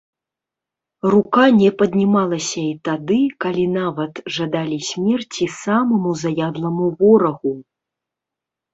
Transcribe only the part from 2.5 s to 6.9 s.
і тады, калі нават жадалі смерці самаму заядламу